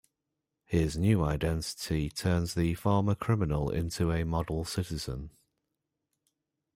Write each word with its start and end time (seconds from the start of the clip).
His 0.65 0.97
new 0.97 1.23
identity 1.23 2.09
turns 2.09 2.55
the 2.55 2.73
former 2.73 3.13
criminal 3.13 3.69
into 3.69 4.11
a 4.11 4.23
model 4.25 4.65
citizen. 4.65 5.29